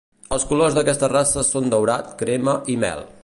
[0.35, 3.07] Els colors d'aquesta raça són daurat, crema, i mel.